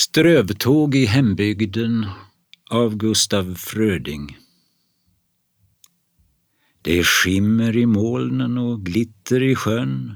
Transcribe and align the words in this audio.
Strövtåg 0.00 0.94
i 0.94 1.04
hembygden 1.06 2.06
av 2.70 2.96
Gustav 2.96 3.54
Fröding 3.54 4.38
Det 6.82 6.98
är 6.98 7.02
skimmer 7.02 7.76
i 7.76 7.86
molnen 7.86 8.58
och 8.58 8.86
glitter 8.86 9.42
i 9.42 9.54
sjön. 9.54 10.14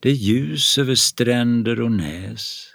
Det 0.00 0.08
är 0.08 0.14
ljus 0.14 0.78
över 0.78 0.94
stränder 0.94 1.80
och 1.80 1.92
näs. 1.92 2.66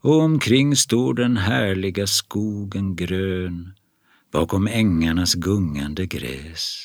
Och 0.00 0.20
omkring 0.20 0.76
står 0.76 1.14
den 1.14 1.36
härliga 1.36 2.06
skogen 2.06 2.96
grön 2.96 3.72
bakom 4.32 4.66
ängarnas 4.66 5.34
gungande 5.34 6.06
gräs. 6.06 6.84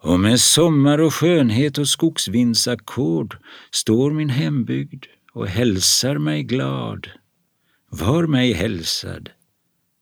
Och 0.00 0.20
med 0.20 0.40
sommar 0.40 0.98
och 0.98 1.14
skönhet 1.14 1.78
och 1.78 1.88
skogsvindsackord 1.88 3.36
står 3.70 4.12
min 4.12 4.30
hembygd 4.30 5.04
och 5.32 5.46
hälsar 5.46 6.18
mig 6.18 6.42
glad. 6.42 7.08
Var 7.90 8.26
mig 8.26 8.52
hälsad, 8.52 9.30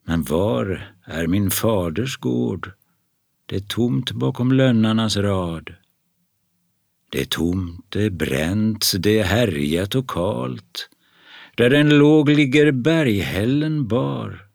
men 0.07 0.23
var 0.23 0.95
är 1.05 1.27
min 1.27 1.51
faders 1.51 2.17
gård? 2.17 2.73
Det 3.47 3.57
är 3.57 3.61
tomt 3.61 4.13
bakom 4.13 4.53
lönnarnas 4.53 5.17
rad. 5.17 5.75
Det 7.11 7.21
är 7.21 7.25
tomt, 7.25 7.87
det 7.89 8.03
är 8.03 8.11
bränt, 8.11 8.93
det 8.99 9.19
är 9.19 9.25
härjat 9.25 9.95
och 9.95 10.11
kalt. 10.11 10.89
Där 11.57 11.71
den 11.71 11.99
låg 11.99 12.29
ligger 12.29 12.73
berghällen 12.73 13.89
bar. 13.89 14.47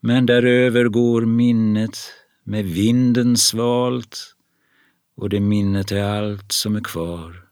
Men 0.00 0.26
däröver 0.26 0.84
går 0.84 1.22
minnet 1.22 1.98
med 2.44 2.64
vinden 2.64 3.36
svalt 3.36 4.18
och 5.16 5.28
det 5.28 5.40
minnet 5.40 5.92
är 5.92 6.02
allt 6.02 6.52
som 6.52 6.76
är 6.76 6.80
kvar. 6.80 7.51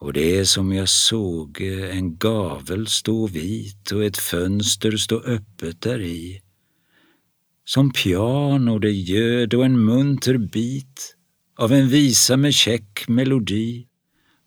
Och 0.00 0.12
det 0.12 0.38
är 0.38 0.44
som 0.44 0.72
jag 0.72 0.88
såg 0.88 1.60
eh, 1.60 1.96
en 1.96 2.16
gavel 2.16 2.86
stå 2.86 3.26
vit 3.26 3.90
och 3.90 4.04
ett 4.04 4.18
fönster 4.18 4.96
stå 4.96 5.20
öppet 5.20 5.80
däri. 5.80 6.42
Som 7.64 7.90
piano 7.92 8.78
det 8.78 8.92
göd 8.92 9.54
och 9.54 9.64
en 9.64 9.84
munter 9.84 10.38
bit 10.38 11.16
av 11.56 11.72
en 11.72 11.88
visa 11.88 12.36
med 12.36 12.54
käck 12.54 13.08
melodi. 13.08 13.86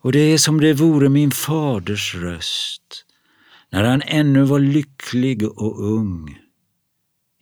Och 0.01 0.11
det 0.11 0.19
är 0.19 0.37
som 0.37 0.61
det 0.61 0.73
vore 0.73 1.09
min 1.09 1.31
faders 1.31 2.15
röst 2.15 3.05
när 3.71 3.83
han 3.83 4.01
ännu 4.01 4.43
var 4.43 4.59
lycklig 4.59 5.43
och 5.43 5.93
ung. 5.93 6.37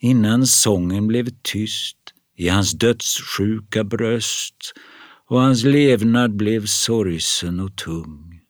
Innan 0.01 0.47
sången 0.47 1.07
blev 1.07 1.29
tyst 1.41 1.97
i 2.35 2.49
hans 2.49 2.71
dödssjuka 2.71 3.83
bröst 3.83 4.73
och 5.29 5.41
hans 5.41 5.63
levnad 5.63 6.35
blev 6.35 6.65
sorgsen 6.65 7.59
och 7.59 7.75
tung. 7.75 8.41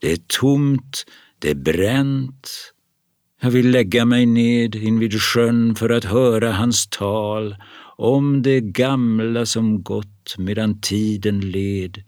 Det 0.00 0.12
är 0.12 0.18
tomt, 0.26 1.04
det 1.38 1.50
är 1.50 1.54
bränt. 1.54 2.50
Jag 3.40 3.50
vill 3.50 3.70
lägga 3.70 4.04
mig 4.04 4.26
ned 4.26 4.74
invid 4.74 5.22
sjön 5.22 5.74
för 5.74 5.90
att 5.90 6.04
höra 6.04 6.52
hans 6.52 6.86
tal 6.86 7.56
om 7.96 8.42
det 8.42 8.60
gamla 8.60 9.46
som 9.46 9.82
gått 9.82 10.34
medan 10.38 10.80
tiden 10.80 11.40
led, 11.40 12.02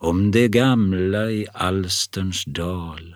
om 0.00 0.30
det 0.30 0.48
gamla 0.48 1.30
i 1.30 1.46
Alsterns 1.54 2.44
dal. 2.44 3.14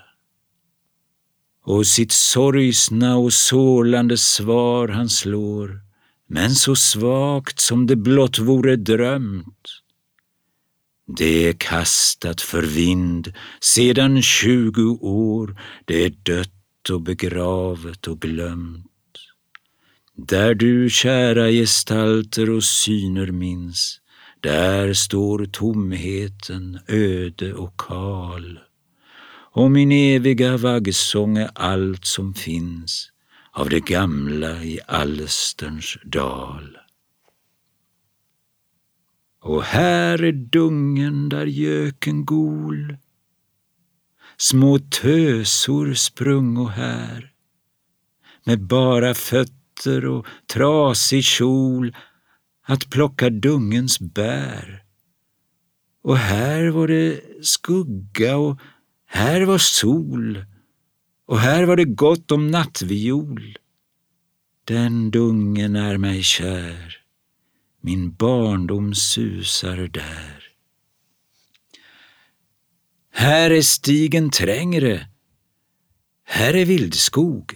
Och 1.64 1.86
sitt 1.86 2.12
sorgsna 2.12 3.16
och 3.16 3.33
sålande 3.33 4.18
svar 4.18 4.88
han 4.88 5.08
slår 5.08 5.92
men 6.33 6.55
så 6.55 6.77
svagt 6.77 7.61
som 7.61 7.86
det 7.86 7.97
blott 7.97 8.38
vore 8.38 8.77
drömt. 8.77 9.69
Det 11.16 11.48
är 11.48 11.52
kastat 11.52 12.41
för 12.41 12.62
vind 12.62 13.33
sedan 13.61 14.22
tjugo 14.22 14.98
år, 15.00 15.61
det 15.84 16.05
är 16.05 16.11
dött 16.22 16.91
och 16.91 17.02
begravet 17.02 18.08
och 18.08 18.20
glömt. 18.20 18.86
Där 20.16 20.55
du 20.55 20.91
kära 20.91 21.50
gestalter 21.50 22.50
och 22.50 22.64
syner 22.64 23.27
minns, 23.27 24.01
där 24.40 24.92
står 24.92 25.45
tomheten 25.45 26.78
öde 26.89 27.55
och 27.55 27.80
kal. 27.80 28.58
Och 29.55 29.70
min 29.70 29.92
eviga 29.92 30.57
vaggsång 30.57 31.39
är 31.39 31.51
allt 31.55 32.05
som 32.05 32.34
finns 32.34 33.12
av 33.52 33.68
det 33.68 33.80
gamla 33.80 34.63
i 34.63 34.80
Alsterns 34.86 35.98
dal. 36.05 36.79
Och 39.42 39.63
här 39.63 40.23
är 40.23 40.33
dungen 40.33 41.29
där 41.29 41.46
göken 41.46 42.24
gol, 42.24 42.96
små 44.36 44.79
tösor 44.79 45.95
sprungo 45.95 46.67
här, 46.67 47.33
med 48.45 48.63
bara 48.63 49.14
fötter 49.14 50.07
och 50.07 50.27
trasig 50.46 51.24
kjol 51.24 51.96
att 52.63 52.90
plocka 52.90 53.30
dungens 53.30 54.01
bär. 54.01 54.84
Och 56.02 56.17
här 56.17 56.69
var 56.69 56.89
det 56.89 57.20
skugga 57.42 58.36
och 58.36 58.61
här 59.07 59.42
var 59.42 59.58
sol 59.58 60.45
och 61.33 61.41
här 61.41 61.65
var 61.65 61.77
det 61.77 61.85
gott 61.85 62.31
om 62.31 62.51
nattviol. 62.51 63.59
Den 64.65 65.11
dungen 65.11 65.77
är 65.77 65.98
mig 65.98 66.23
kär, 66.23 66.97
min 67.81 68.15
barndom 68.15 68.95
susar 68.95 69.77
där. 69.77 70.45
Här 73.13 73.51
är 73.51 73.63
stigen 73.63 74.31
trängre, 74.31 75.07
här 76.25 76.55
är 76.55 76.65
vildskog. 76.65 77.55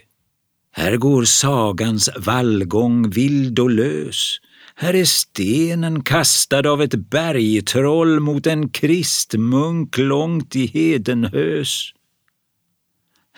Här 0.73 0.97
går 0.97 1.25
sagans 1.25 2.11
vallgång 2.19 3.11
vild 3.11 3.59
och 3.59 3.71
lös. 3.71 4.39
Här 4.75 4.95
är 4.95 5.05
stenen 5.05 6.03
kastad 6.03 6.71
av 6.71 6.83
ett 6.83 6.95
bergtroll 6.95 8.21
mot 8.21 8.47
en 8.47 8.69
kristmunk 8.69 9.99
långt 9.99 10.57
i 10.57 10.67
Hedenhös. 10.67 11.93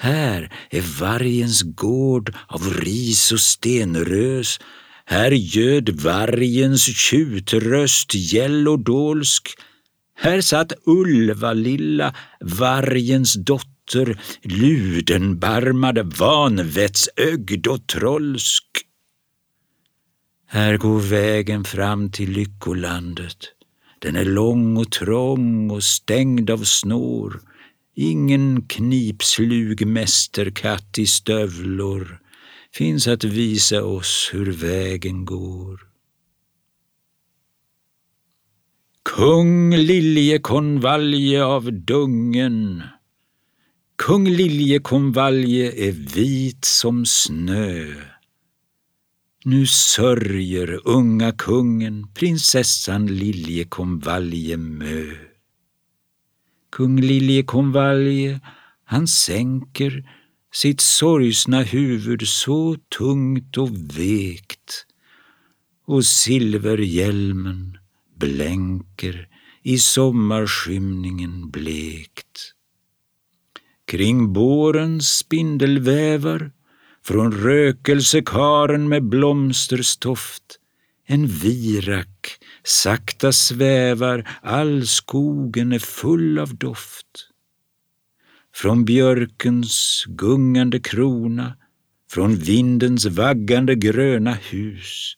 Här 0.00 0.52
är 0.70 1.00
vargens 1.00 1.62
gård 1.62 2.34
av 2.46 2.74
ris 2.74 3.32
och 3.32 3.40
stenrös. 3.40 4.60
Här 5.04 5.30
göd 5.30 5.88
vargens 5.88 6.82
tjutröst 6.82 8.14
gäll 8.14 8.68
och 8.68 8.78
dolsk. 8.78 9.48
Här 10.16 10.40
satt 10.40 10.72
Ulva 10.86 11.52
lilla, 11.52 12.14
vargens 12.40 13.34
dotter, 13.34 14.20
ludenbarmad, 14.42 16.16
vanvettsögd 16.18 17.66
och 17.66 17.86
trollsk. 17.86 18.64
Här 20.46 20.76
går 20.76 21.00
vägen 21.00 21.64
fram 21.64 22.12
till 22.12 22.30
lyckolandet. 22.30 23.38
Den 23.98 24.16
är 24.16 24.24
lång 24.24 24.76
och 24.76 24.92
trång 24.92 25.70
och 25.70 25.82
stängd 25.82 26.50
av 26.50 26.64
snår. 26.64 27.40
Ingen 28.00 28.62
knipslug 28.62 29.86
mästerkatt 29.86 30.98
i 30.98 31.06
stövlor 31.06 32.20
finns 32.72 33.08
att 33.08 33.24
visa 33.24 33.84
oss 33.84 34.30
hur 34.32 34.52
vägen 34.52 35.24
går. 35.24 35.80
Kung 39.02 39.76
Liljekonvalje 39.76 41.44
av 41.44 41.72
Dungen 41.72 42.82
Kung 43.96 44.28
Liljekonvalje 44.28 45.88
är 45.88 45.92
vit 45.92 46.64
som 46.64 47.06
snö. 47.06 47.94
Nu 49.44 49.66
sörjer 49.66 50.88
unga 50.88 51.32
kungen 51.32 52.06
prinsessan 52.14 53.06
Liljekonvalje 53.06 54.56
Mö. 54.56 55.27
Kung 56.70 57.00
Liljekonvalje, 57.00 58.40
han 58.84 59.06
sänker 59.06 60.04
sitt 60.52 60.80
sorgsna 60.80 61.62
huvud 61.62 62.28
så 62.28 62.76
tungt 62.98 63.58
och 63.58 63.70
vekt 63.98 64.86
och 65.86 66.04
silverhjälmen 66.04 67.78
blänker 68.16 69.28
i 69.62 69.78
sommarskymningen 69.78 71.50
blekt. 71.50 72.54
Kring 73.84 74.32
bårens 74.32 75.08
spindelvävar 75.18 76.52
från 77.04 77.32
rökelsekaren 77.32 78.88
med 78.88 79.04
blomsterstoft 79.04 80.58
en 81.06 81.26
virak 81.26 82.17
sakta 82.64 83.32
svävar, 83.32 84.28
all 84.42 84.86
skogen 84.86 85.72
är 85.72 85.78
full 85.78 86.38
av 86.38 86.56
doft. 86.56 87.06
Från 88.54 88.84
björkens 88.84 90.04
gungande 90.06 90.80
krona, 90.80 91.56
från 92.10 92.36
vindens 92.36 93.06
vaggande 93.06 93.74
gröna 93.74 94.32
hus, 94.32 95.14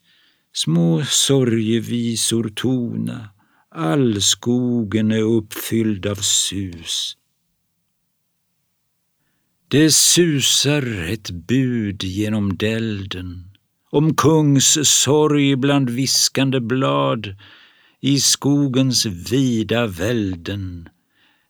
små 0.52 1.04
sorgevisor 1.04 2.48
tona, 2.48 3.28
all 3.70 4.22
skogen 4.22 5.10
är 5.10 5.22
uppfylld 5.22 6.06
av 6.06 6.16
sus. 6.16 7.16
Det 9.68 9.90
susar 9.90 11.08
ett 11.12 11.30
bud 11.30 12.04
genom 12.04 12.56
dälden 12.56 13.49
om 13.90 14.14
kungs 14.16 14.78
sorg 14.88 15.56
bland 15.56 15.90
viskande 15.90 16.60
blad 16.60 17.36
i 18.00 18.20
skogens 18.20 19.06
vida 19.06 19.86
välden 19.86 20.88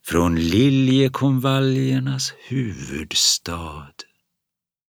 från 0.05 0.35
liljekonvaljernas 0.35 2.33
huvudstad. 2.49 4.10